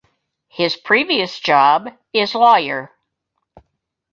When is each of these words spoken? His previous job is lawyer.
His 0.47 0.75
previous 0.77 1.39
job 1.39 1.95
is 2.11 2.33
lawyer. 2.33 2.91